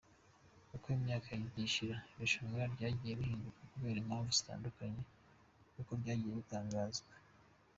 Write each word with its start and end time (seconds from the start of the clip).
Uko 0.75 0.87
imyaka 0.97 1.27
yagiye 1.35 1.65
ishira 1.69 1.95
irushanwa 2.13 2.61
ryagiye 2.73 3.13
rihinduka 3.19 3.61
kubera 3.71 3.97
impamvu 3.99 4.29
zitandukanye 4.37 5.01
nk’uko 5.71 5.91
byagiye 6.01 6.33
bitangazwa. 6.39 7.11